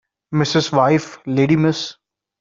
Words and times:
Mrs. 0.33 0.71
wife 0.71 1.19
lady 1.27 1.55
Miss 1.55 1.93